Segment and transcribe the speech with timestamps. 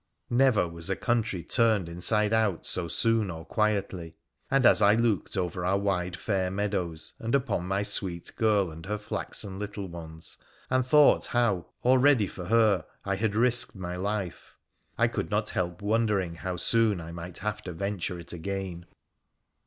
[0.31, 4.15] Never was a country turned inside out so soon or quietly;
[4.49, 8.83] and as I looked over our wide, fair meadows, and upon my sweet girl and
[8.87, 10.39] her flaxen little ones,
[10.71, 14.57] and thought how already for her I had risked my life,
[14.97, 18.87] I could not help wondering how soon I might have to venture it again.